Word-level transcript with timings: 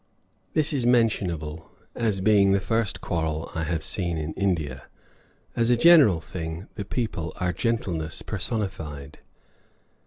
This 0.53 0.73
is 0.73 0.83
mentionable 0.83 1.69
as 1.93 2.21
being 2.21 2.53
the 2.53 2.59
first 2.59 3.01
quarrel 3.01 3.51
I 3.53 3.61
have 3.65 3.83
seen 3.83 4.17
in 4.17 4.33
India; 4.33 4.87
as 5.55 5.69
a 5.69 5.77
general 5.77 6.19
thing 6.21 6.65
the 6.73 6.85
people 6.85 7.33
are 7.39 7.53
gentleness 7.53 8.23
personified. 8.23 9.19